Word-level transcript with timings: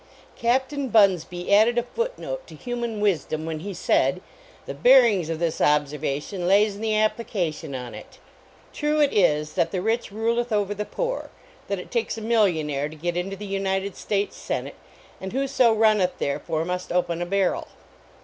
Captain 0.35 0.89
Bunsby 0.89 1.53
added 1.53 1.77
a 1.77 1.83
foot 1.83 2.17
note 2.17 2.47
to 2.47 2.55
human 2.55 3.01
wisdom 3.01 3.45
when 3.45 3.59
he 3.59 3.71
said, 3.71 4.19
"The 4.65 4.73
bearings 4.73 5.29
of 5.29 5.37
this 5.37 5.61
observation 5.61 6.47
lays 6.47 6.73
in 6.75 6.81
the 6.81 6.95
application 6.97 7.75
on 7.75 7.93
it." 7.93 8.17
True 8.73 8.99
it 8.99 9.13
is 9.13 9.53
that 9.53 9.69
"the 9.69 9.79
rich 9.79 10.11
ruleth 10.11 10.51
over 10.51 10.73
the 10.73 10.85
poor;" 10.85 11.29
that 11.67 11.77
it 11.77 11.91
take 11.91 12.17
a 12.17 12.21
millionaire 12.21 12.89
to 12.89 12.95
get 12.95 13.15
into 13.15 13.35
the 13.35 13.45
United 13.45 13.95
State 13.95 14.33
Sen 14.33 14.65
ate, 14.69 14.75
and 15.21 15.33
whoso 15.33 15.71
runneth 15.71 16.17
therefor 16.17 16.65
mu>t 16.65 16.91
open 16.91 17.21
a 17.21 17.25
barrel. 17.27 17.67